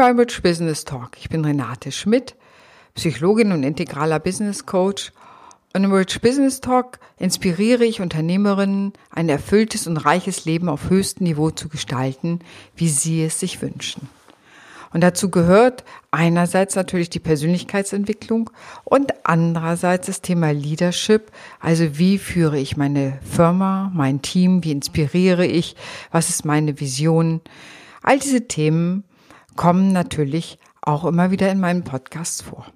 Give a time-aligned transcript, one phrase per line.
[0.00, 1.16] Rich Business Talk.
[1.18, 2.36] Ich bin Renate Schmidt,
[2.94, 5.10] Psychologin und integraler Business Coach.
[5.74, 11.24] Und im Rich Business Talk inspiriere ich Unternehmerinnen, ein erfülltes und reiches Leben auf höchstem
[11.24, 12.38] Niveau zu gestalten,
[12.76, 14.08] wie sie es sich wünschen.
[14.92, 18.50] Und dazu gehört einerseits natürlich die Persönlichkeitsentwicklung
[18.84, 21.32] und andererseits das Thema Leadership.
[21.58, 25.74] Also wie führe ich meine Firma, mein Team, wie inspiriere ich,
[26.12, 27.40] was ist meine Vision.
[28.00, 29.02] All diese Themen
[29.58, 32.66] kommen natürlich auch immer wieder in meinen Podcasts vor.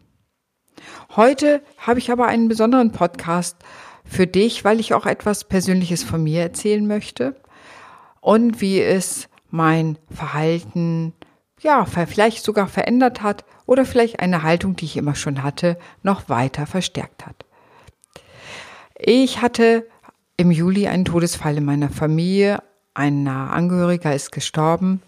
[1.14, 3.56] Heute habe ich aber einen besonderen Podcast
[4.04, 7.40] für dich, weil ich auch etwas Persönliches von mir erzählen möchte
[8.20, 11.14] und wie es mein Verhalten
[11.60, 16.28] ja, vielleicht sogar verändert hat oder vielleicht eine Haltung, die ich immer schon hatte, noch
[16.28, 17.44] weiter verstärkt hat.
[18.98, 19.86] Ich hatte
[20.36, 22.60] im Juli einen Todesfall in meiner Familie.
[22.92, 25.00] Ein Angehöriger ist gestorben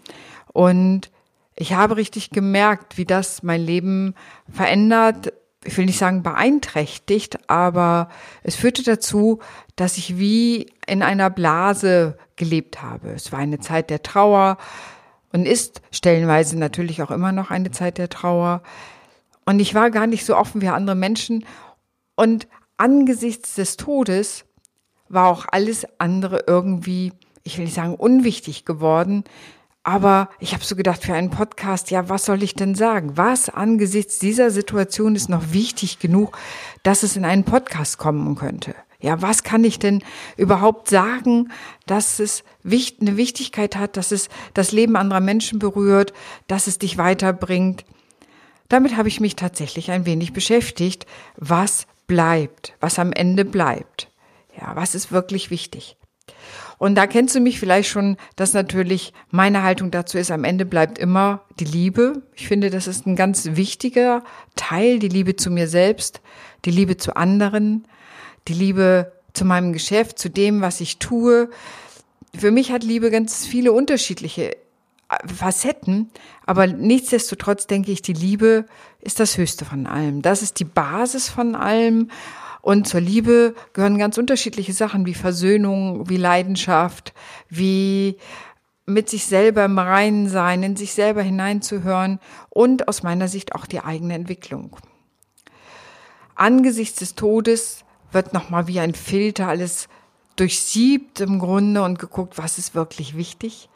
[0.53, 1.11] und
[1.55, 4.15] ich habe richtig gemerkt, wie das mein Leben
[4.51, 5.33] verändert.
[5.63, 8.09] Ich will nicht sagen beeinträchtigt, aber
[8.43, 9.39] es führte dazu,
[9.75, 13.09] dass ich wie in einer Blase gelebt habe.
[13.09, 14.57] Es war eine Zeit der Trauer,
[15.35, 18.63] und ist stellenweise natürlich auch immer noch eine Zeit der Trauer.
[19.45, 21.45] Und ich war gar nicht so offen wie andere Menschen.
[22.15, 22.47] Und
[22.77, 24.45] angesichts des Todes
[25.09, 27.11] war auch alles andere irgendwie,
[27.43, 29.25] ich will nicht sagen unwichtig geworden,
[29.85, 33.17] aber ich habe so gedacht, für einen Podcast, ja, was soll ich denn sagen?
[33.17, 36.39] Was angesichts dieser Situation ist noch wichtig genug,
[36.81, 38.73] dass es in einen Podcast kommen könnte?
[38.99, 40.03] Ja, was kann ich denn
[40.37, 41.51] überhaupt sagen,
[41.85, 46.13] dass es eine Wichtigkeit hat, dass es das Leben anderer Menschen berührt,
[46.47, 47.85] dass es dich weiterbringt?
[48.69, 51.05] Damit habe ich mich tatsächlich ein wenig beschäftigt.
[51.35, 52.73] Was bleibt?
[52.79, 54.09] Was am Ende bleibt?
[54.59, 55.95] Ja, was ist wirklich wichtig?
[56.77, 60.65] Und da kennst du mich vielleicht schon, dass natürlich meine Haltung dazu ist, am Ende
[60.65, 62.23] bleibt immer die Liebe.
[62.35, 64.23] Ich finde, das ist ein ganz wichtiger
[64.55, 66.21] Teil, die Liebe zu mir selbst,
[66.65, 67.87] die Liebe zu anderen,
[68.47, 71.49] die Liebe zu meinem Geschäft, zu dem, was ich tue.
[72.37, 76.09] Für mich hat Liebe ganz viele unterschiedliche äh, Facetten,
[76.45, 78.65] aber nichtsdestotrotz denke ich, die Liebe
[79.01, 80.21] ist das Höchste von allem.
[80.21, 82.09] Das ist die Basis von allem.
[82.65, 87.13] Und zur Liebe gehören ganz unterschiedliche Sachen wie Versöhnung, wie Leidenschaft,
[87.47, 88.17] wie
[88.87, 93.67] mit sich selber im Reinen sein, in sich selber hineinzuhören und aus meiner Sicht auch
[93.67, 94.77] die eigene Entwicklung.
[96.33, 99.87] Angesichts des Todes wird nochmal wie ein Filter alles
[100.35, 103.69] durchsiebt im Grunde und geguckt, was ist wirklich wichtig.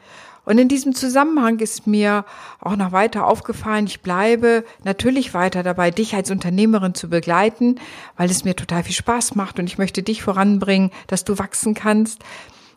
[0.46, 2.26] Und in diesem Zusammenhang ist mir
[2.60, 7.76] auch noch weiter aufgefallen, ich bleibe natürlich weiter dabei, dich als Unternehmerin zu begleiten,
[8.18, 11.74] weil es mir total viel Spaß macht und ich möchte dich voranbringen, dass du wachsen
[11.74, 12.24] kannst.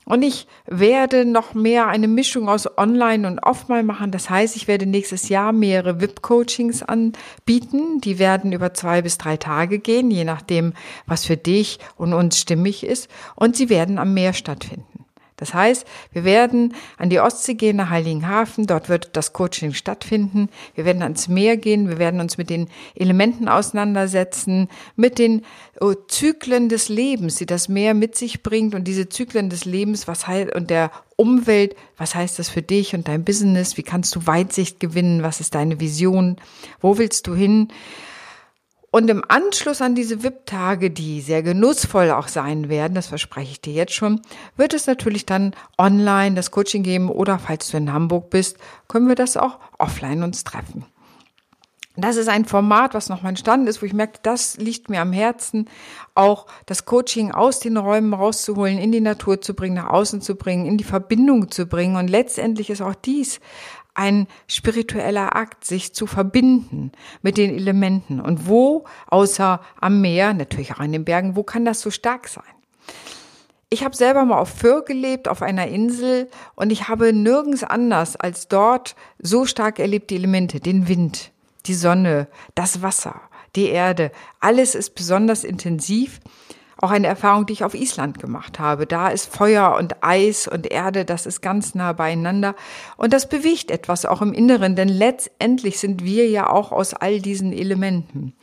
[0.05, 4.11] Und ich werde noch mehr eine Mischung aus Online und Offline machen.
[4.11, 8.01] Das heißt, ich werde nächstes Jahr mehrere VIP-Coachings anbieten.
[8.01, 10.73] Die werden über zwei bis drei Tage gehen, je nachdem,
[11.07, 13.09] was für dich und uns stimmig ist.
[13.37, 14.92] Und sie werden am Meer stattfinden.
[15.43, 18.69] Das heißt, wir werden an die Ostsee gehen, nach Heiligenhafen.
[18.69, 20.49] Dort wird das Coaching stattfinden.
[20.77, 21.89] Wir werden ans Meer gehen.
[21.89, 25.43] Wir werden uns mit den Elementen auseinandersetzen, mit den
[25.81, 30.07] oh, Zyklen des Lebens, die das Meer mit sich bringt und diese Zyklen des Lebens,
[30.07, 33.77] was heißt, und der Umwelt, was heißt das für dich und dein Business?
[33.77, 35.25] Wie kannst du Weitsicht gewinnen?
[35.25, 36.37] Was ist deine Vision?
[36.81, 37.67] Wo willst du hin?
[38.93, 43.61] Und im Anschluss an diese VIP-Tage, die sehr genussvoll auch sein werden, das verspreche ich
[43.63, 44.21] dir jetzt schon,
[44.59, 48.59] wird es natürlich dann online das Coaching geben oder falls du in Hamburg bist,
[48.89, 50.85] können wir das auch offline uns treffen.
[51.97, 55.13] Das ist ein Format, was noch entstanden ist, wo ich merke, das liegt mir am
[55.13, 55.69] Herzen,
[56.15, 60.37] auch das Coaching aus den Räumen rauszuholen, in die Natur zu bringen, nach außen zu
[60.37, 61.97] bringen, in die Verbindung zu bringen.
[61.97, 63.41] Und letztendlich ist auch dies
[63.95, 68.21] ein spiritueller Akt, sich zu verbinden mit den Elementen.
[68.21, 72.29] Und wo, außer am Meer, natürlich auch in den Bergen, wo kann das so stark
[72.29, 72.45] sein?
[73.69, 78.17] Ich habe selber mal auf Föhr gelebt, auf einer Insel, und ich habe nirgends anders
[78.17, 81.32] als dort so stark erlebt die Elemente, den Wind,
[81.67, 83.21] die Sonne, das Wasser,
[83.57, 84.11] die Erde.
[84.41, 86.21] Alles ist besonders intensiv
[86.83, 88.87] auch eine Erfahrung, die ich auf Island gemacht habe.
[88.87, 92.57] Da ist Feuer und Eis und Erde, das ist ganz nah beieinander.
[92.97, 97.21] Und das bewegt etwas auch im Inneren, denn letztendlich sind wir ja auch aus all
[97.21, 98.35] diesen Elementen.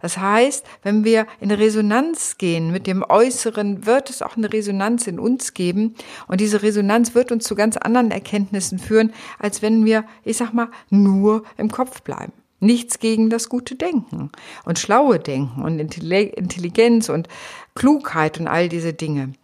[0.00, 5.08] Das heißt, wenn wir in Resonanz gehen mit dem Äußeren, wird es auch eine Resonanz
[5.08, 5.96] in uns geben.
[6.28, 10.52] Und diese Resonanz wird uns zu ganz anderen Erkenntnissen führen, als wenn wir, ich sag
[10.52, 12.32] mal, nur im Kopf bleiben.
[12.60, 14.30] Nichts gegen das gute Denken
[14.64, 17.28] und schlaue Denken und Intelligenz und
[17.74, 19.34] Klugheit und all diese Dinge.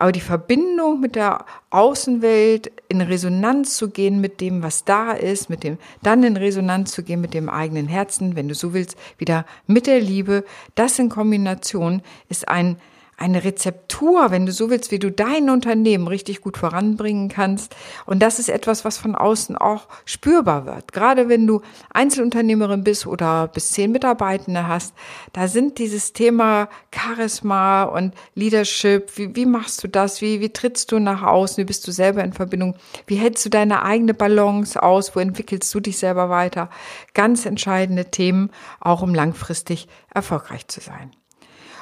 [0.00, 5.50] Aber die Verbindung mit der Außenwelt in Resonanz zu gehen mit dem, was da ist,
[5.50, 8.96] mit dem, dann in Resonanz zu gehen mit dem eigenen Herzen, wenn du so willst,
[9.18, 12.78] wieder mit der Liebe, das in Kombination ist ein
[13.20, 17.76] eine Rezeptur, wenn du so willst, wie du dein Unternehmen richtig gut voranbringen kannst.
[18.06, 20.94] Und das ist etwas, was von außen auch spürbar wird.
[20.94, 21.60] Gerade wenn du
[21.92, 24.94] Einzelunternehmerin bist oder bis zehn Mitarbeitende hast,
[25.34, 29.10] da sind dieses Thema Charisma und Leadership.
[29.18, 30.22] Wie, wie machst du das?
[30.22, 31.58] Wie, wie trittst du nach außen?
[31.58, 32.74] Wie bist du selber in Verbindung?
[33.06, 35.14] Wie hältst du deine eigene Balance aus?
[35.14, 36.70] Wo entwickelst du dich selber weiter?
[37.12, 38.50] Ganz entscheidende Themen,
[38.80, 41.10] auch um langfristig erfolgreich zu sein.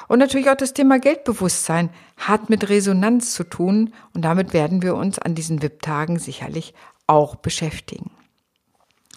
[0.09, 4.95] Und natürlich auch das Thema Geldbewusstsein hat mit Resonanz zu tun und damit werden wir
[4.95, 6.73] uns an diesen VIP-Tagen sicherlich
[7.05, 8.09] auch beschäftigen.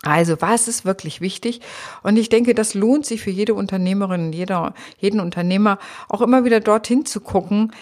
[0.03, 1.61] Also, was ist wirklich wichtig?
[2.03, 5.79] Und ich denke, das lohnt sich für jede Unternehmerin und jeder, jeden Unternehmer
[6.09, 7.73] auch immer wieder dorthin zu gucken,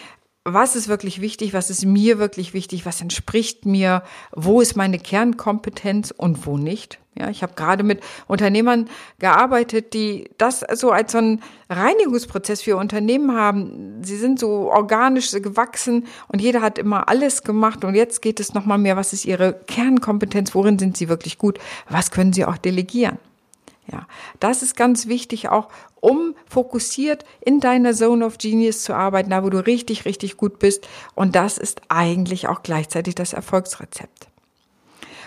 [0.52, 4.02] was ist wirklich wichtig, was ist mir wirklich wichtig, was entspricht mir,
[4.32, 6.98] wo ist meine Kernkompetenz und wo nicht.
[7.18, 8.88] Ja, ich habe gerade mit Unternehmern
[9.18, 14.02] gearbeitet, die das so als so einen Reinigungsprozess für Unternehmen haben.
[14.02, 18.54] Sie sind so organisch gewachsen und jeder hat immer alles gemacht und jetzt geht es
[18.54, 21.58] nochmal mehr, was ist ihre Kernkompetenz, worin sind sie wirklich gut,
[21.88, 23.18] was können sie auch delegieren.
[23.90, 24.06] Ja,
[24.38, 25.68] das ist ganz wichtig auch,
[26.00, 30.58] um fokussiert in deiner Zone of Genius zu arbeiten, da wo du richtig, richtig gut
[30.58, 30.88] bist.
[31.14, 34.28] Und das ist eigentlich auch gleichzeitig das Erfolgsrezept.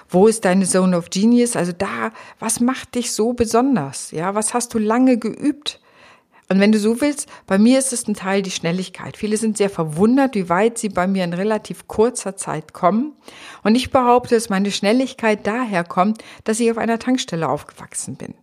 [0.09, 1.55] Wo ist deine Zone of Genius?
[1.55, 4.11] Also da, was macht dich so besonders?
[4.11, 5.79] Ja, was hast du lange geübt?
[6.53, 9.17] Und wenn du so willst, bei mir ist es ein Teil die Schnelligkeit.
[9.17, 13.13] Viele sind sehr verwundert, wie weit sie bei mir in relativ kurzer Zeit kommen.
[13.63, 18.35] Und ich behaupte, dass meine Schnelligkeit daher kommt, dass ich auf einer Tankstelle aufgewachsen bin.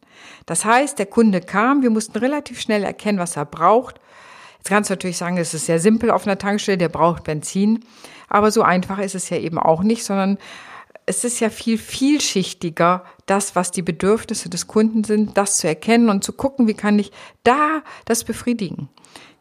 [0.45, 4.01] Das heißt, der Kunde kam, wir mussten relativ schnell erkennen, was er braucht.
[4.59, 7.85] Jetzt kannst du natürlich sagen, es ist sehr simpel auf einer Tankstelle, der braucht Benzin.
[8.29, 10.37] Aber so einfach ist es ja eben auch nicht, sondern
[11.11, 16.09] es ist ja viel vielschichtiger, das, was die Bedürfnisse des Kunden sind, das zu erkennen
[16.09, 17.11] und zu gucken, wie kann ich
[17.43, 18.89] da das befriedigen.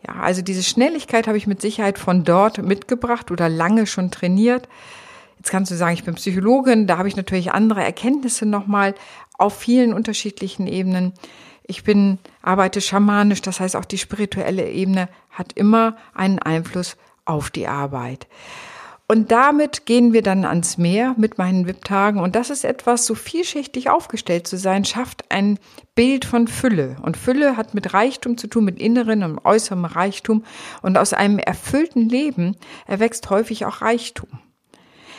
[0.08, 4.68] Ja, also diese Schnelligkeit habe ich mit Sicherheit von dort mitgebracht oder lange schon trainiert.
[5.38, 8.96] Jetzt kannst du sagen, ich bin Psychologin, da habe ich natürlich andere Erkenntnisse nochmal
[9.38, 11.14] auf vielen unterschiedlichen Ebenen.
[11.62, 17.52] Ich bin, arbeite schamanisch, das heißt auch die spirituelle Ebene hat immer einen Einfluss auf
[17.52, 18.26] die Arbeit.
[19.12, 22.20] Und damit gehen wir dann ans Meer mit meinen VIP-Tagen.
[22.20, 25.58] Und das ist etwas, so vielschichtig aufgestellt zu sein, schafft ein
[25.96, 26.98] Bild von Fülle.
[27.02, 30.44] Und Fülle hat mit Reichtum zu tun, mit inneren und äußerem Reichtum.
[30.84, 34.30] Und aus einem erfüllten Leben erwächst häufig auch Reichtum.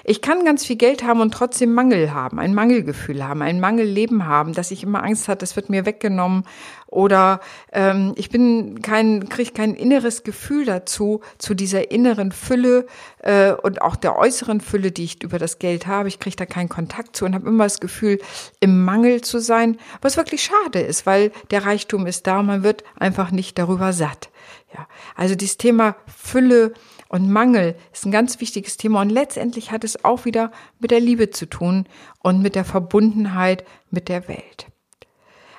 [0.04, 4.26] Ich kann ganz viel Geld haben und trotzdem Mangel haben, ein Mangelgefühl haben, ein Mangelleben
[4.26, 6.44] haben, dass ich immer Angst hatte, das wird mir weggenommen
[6.90, 7.40] oder
[7.72, 12.86] ähm, ich bin kein, kriege kein inneres Gefühl dazu zu dieser inneren Fülle
[13.20, 16.08] äh, und auch der äußeren Fülle, die ich über das Geld habe.
[16.08, 18.18] Ich kriege da keinen Kontakt zu und habe immer das Gefühl,
[18.58, 22.62] im Mangel zu sein, was wirklich schade ist, weil der Reichtum ist da, und man
[22.62, 24.30] wird einfach nicht darüber satt.
[24.74, 26.72] Ja, also dieses Thema Fülle
[27.08, 31.00] und Mangel ist ein ganz wichtiges Thema und letztendlich hat es auch wieder mit der
[31.00, 31.86] Liebe zu tun
[32.20, 34.66] und mit der Verbundenheit mit der Welt.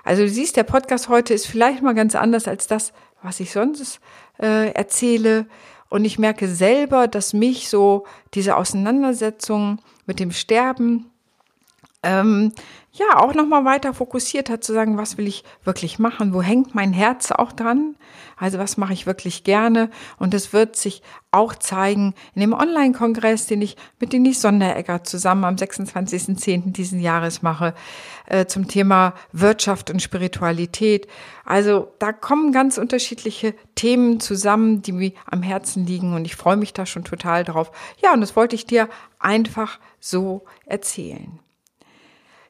[0.04, 3.52] Also du siehst, der Podcast heute ist vielleicht mal ganz anders als das, was ich
[3.52, 4.00] sonst
[4.40, 5.46] äh, erzähle.
[5.90, 11.11] Und ich merke selber, dass mich so diese Auseinandersetzung mit dem Sterben
[12.04, 12.52] ähm,
[12.94, 16.76] ja auch nochmal weiter fokussiert hat, zu sagen, was will ich wirklich machen, wo hängt
[16.76, 17.96] mein Herz auch dran,
[18.36, 23.48] also was mache ich wirklich gerne und es wird sich auch zeigen in dem Online-Kongress,
[23.48, 26.74] den ich mit Denise Sonderegger zusammen am 26.10.
[26.74, 27.74] diesen Jahres mache,
[28.26, 31.08] äh, zum Thema Wirtschaft und Spiritualität.
[31.46, 36.58] Also da kommen ganz unterschiedliche Themen zusammen, die mir am Herzen liegen und ich freue
[36.58, 37.72] mich da schon total drauf.
[38.02, 38.90] Ja, und das wollte ich dir
[39.20, 41.40] einfach so erzählen.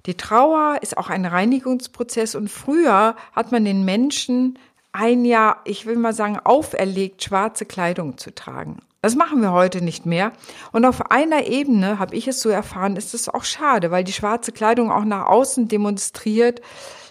[0.06, 4.58] Die Trauer ist auch ein Reinigungsprozess und früher hat man den Menschen
[4.94, 8.80] ein Jahr, ich will mal sagen, auferlegt, schwarze Kleidung zu tragen.
[9.02, 10.32] Das machen wir heute nicht mehr.
[10.72, 14.14] Und auf einer Ebene, habe ich es so erfahren, ist es auch schade, weil die
[14.14, 16.62] schwarze Kleidung auch nach außen demonstriert,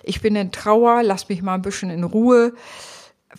[0.02, 2.54] ich bin in Trauer, lass mich mal ein bisschen in Ruhe,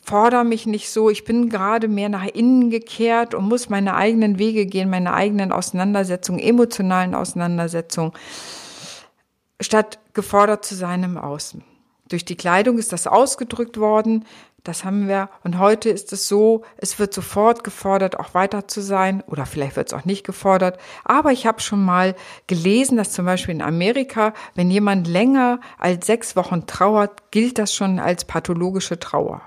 [0.04, 4.38] fordere mich nicht so, ich bin gerade mehr nach innen gekehrt und muss meine eigenen
[4.38, 8.12] Wege gehen, meine eigenen Auseinandersetzungen, emotionalen Auseinandersetzungen
[9.62, 11.64] statt gefordert zu sein im Außen.
[12.10, 14.26] Durch die Kleidung ist das ausgedrückt worden.
[14.64, 15.30] Das haben wir.
[15.44, 19.24] Und heute ist es so, es wird sofort gefordert, auch weiter zu sein.
[19.28, 20.78] Oder vielleicht wird es auch nicht gefordert.
[21.06, 22.16] Aber ich habe schon mal
[22.48, 27.74] gelesen, dass zum Beispiel in Amerika, wenn jemand länger als sechs Wochen trauert, gilt das
[27.74, 29.42] schon als pathologische Trauer.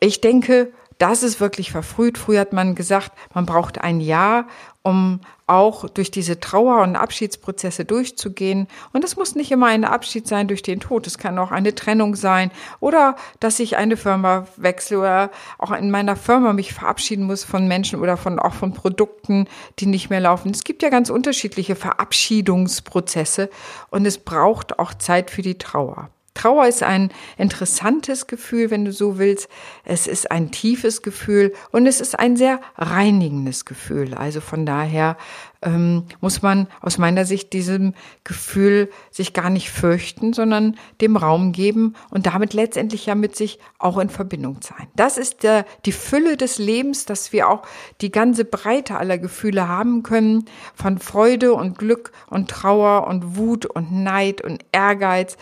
[0.00, 2.18] Ich denke, das ist wirklich verfrüht.
[2.18, 4.46] Früher hat man gesagt, man braucht ein Jahr,
[4.82, 8.66] um auch durch diese Trauer- und Abschiedsprozesse durchzugehen.
[8.92, 11.06] Und es muss nicht immer ein Abschied sein durch den Tod.
[11.06, 12.50] Es kann auch eine Trennung sein
[12.80, 17.68] oder dass ich eine Firma wechsle oder auch in meiner Firma mich verabschieden muss von
[17.68, 19.48] Menschen oder von, auch von Produkten,
[19.78, 20.50] die nicht mehr laufen.
[20.52, 23.50] Es gibt ja ganz unterschiedliche Verabschiedungsprozesse
[23.90, 26.10] und es braucht auch Zeit für die Trauer.
[26.36, 29.48] Trauer ist ein interessantes Gefühl, wenn du so willst.
[29.84, 34.14] Es ist ein tiefes Gefühl und es ist ein sehr reinigendes Gefühl.
[34.14, 35.16] Also von daher
[35.62, 41.52] ähm, muss man aus meiner Sicht diesem Gefühl sich gar nicht fürchten, sondern dem Raum
[41.52, 44.86] geben und damit letztendlich ja mit sich auch in Verbindung sein.
[44.94, 47.62] Das ist der, die Fülle des Lebens, dass wir auch
[48.00, 53.66] die ganze Breite aller Gefühle haben können, von Freude und Glück und Trauer und Wut
[53.66, 55.36] und Neid und Ehrgeiz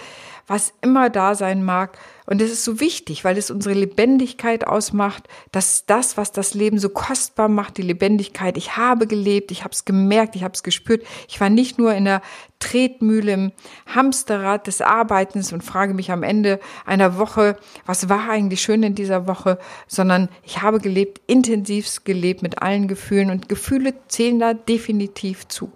[0.47, 1.99] was immer da sein mag.
[2.27, 6.79] Und es ist so wichtig, weil es unsere Lebendigkeit ausmacht, dass das, was das Leben
[6.79, 10.63] so kostbar macht, die Lebendigkeit, ich habe gelebt, ich habe es gemerkt, ich habe es
[10.63, 11.05] gespürt.
[11.29, 12.23] Ich war nicht nur in der
[12.61, 13.53] Tretmühle im
[13.87, 18.95] Hamsterrad des Arbeitens und frage mich am Ende einer Woche, was war eigentlich schön in
[18.95, 24.55] dieser Woche, sondern ich habe gelebt, intensivst gelebt mit allen Gefühlen und Gefühle zählen da
[24.55, 25.73] definitiv zu.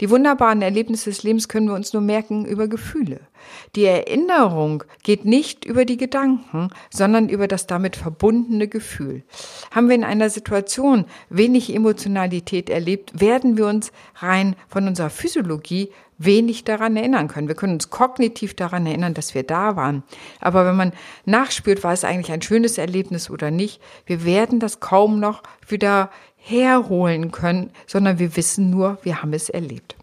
[0.00, 3.20] Die wunderbaren Erlebnisse des Lebens können wir uns nur merken über Gefühle.
[3.74, 9.22] Die Erinnerung geht nicht über die Gedanken, sondern über das damit verbundene Gefühl.
[9.70, 15.90] Haben wir in einer Situation wenig Emotionalität erlebt, werden wir uns rein von unserer Physiologie
[16.18, 17.48] wenig daran erinnern können.
[17.48, 20.02] Wir können uns kognitiv daran erinnern, dass wir da waren.
[20.40, 20.92] Aber wenn man
[21.24, 26.10] nachspürt, war es eigentlich ein schönes Erlebnis oder nicht, wir werden das kaum noch wieder
[26.38, 29.96] herholen können, sondern wir wissen nur, wir haben es erlebt.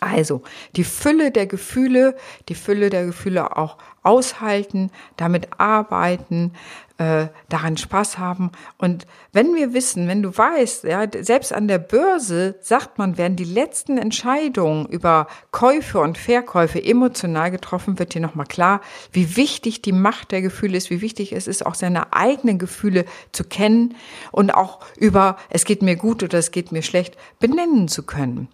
[0.00, 0.42] Also
[0.76, 2.16] die Fülle der Gefühle,
[2.48, 6.52] die Fülle der Gefühle auch aushalten, damit arbeiten,
[6.98, 8.52] äh, daran Spaß haben.
[8.78, 13.36] Und wenn wir wissen, wenn du weißt, ja, selbst an der Börse sagt man, werden
[13.36, 18.80] die letzten Entscheidungen über Käufe und Verkäufe emotional getroffen, wird dir nochmal klar,
[19.10, 23.06] wie wichtig die Macht der Gefühle ist, wie wichtig es ist, auch seine eigenen Gefühle
[23.32, 23.96] zu kennen
[24.30, 28.46] und auch über es geht mir gut oder es geht mir schlecht benennen zu können.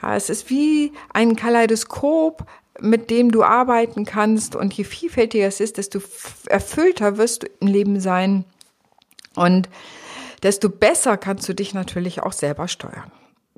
[0.00, 2.46] Ja, es ist wie ein Kaleidoskop,
[2.80, 4.56] mit dem du arbeiten kannst.
[4.56, 6.00] Und je vielfältiger es ist, desto
[6.46, 8.44] erfüllter wirst du im Leben sein.
[9.34, 9.68] Und
[10.42, 13.10] desto besser kannst du dich natürlich auch selber steuern.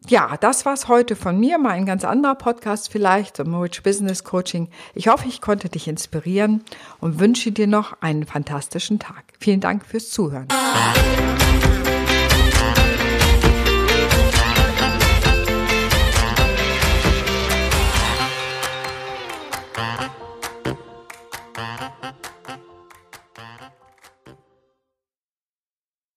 [0.09, 1.59] Ja, das war's heute von mir.
[1.59, 4.69] Mal ein ganz anderer Podcast vielleicht, zum Rich Business Coaching.
[4.95, 6.63] Ich hoffe, ich konnte dich inspirieren
[7.01, 9.25] und wünsche dir noch einen fantastischen Tag.
[9.41, 10.47] Vielen Dank fürs Zuhören.